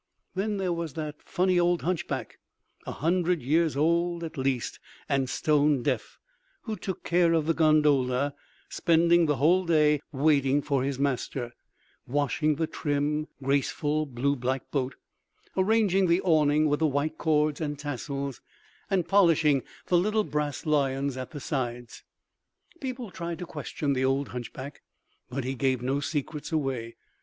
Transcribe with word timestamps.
Then 0.33 0.57
there 0.57 0.73
was 0.73 0.93
that 0.93 1.21
funny 1.21 1.59
old 1.59 1.83
hunchback, 1.83 2.39
a 2.87 2.91
hundred 2.91 3.43
years 3.43 3.77
old 3.77 4.23
at 4.23 4.35
least, 4.35 4.79
and 5.07 5.29
stone 5.29 5.83
deaf, 5.83 6.17
who 6.63 6.75
took 6.75 7.03
care 7.03 7.33
of 7.33 7.45
the 7.45 7.53
gondola, 7.53 8.33
spending 8.67 9.27
the 9.27 9.35
whole 9.35 9.63
day, 9.63 10.01
waiting 10.11 10.63
for 10.63 10.83
his 10.83 10.97
master, 10.97 11.53
washing 12.07 12.55
the 12.55 12.65
trim, 12.65 13.27
graceful, 13.43 14.07
blue 14.07 14.35
black 14.35 14.71
boat, 14.71 14.95
arranging 15.55 16.07
the 16.07 16.21
awning 16.21 16.67
with 16.67 16.79
the 16.79 16.87
white 16.87 17.19
cords 17.19 17.61
and 17.61 17.77
tassels, 17.77 18.41
and 18.89 19.07
polishing 19.07 19.61
the 19.85 19.97
little 19.99 20.23
brass 20.23 20.65
lions 20.65 21.15
at 21.15 21.29
the 21.29 21.39
sides. 21.39 22.01
People 22.79 23.11
tried 23.11 23.37
to 23.37 23.45
question 23.45 23.93
the 23.93 24.03
old 24.03 24.29
hunchback, 24.29 24.81
but 25.29 25.43
he 25.43 25.53
gave 25.53 25.83
no 25.83 25.99
secrets 25.99 26.51
away. 26.51 26.95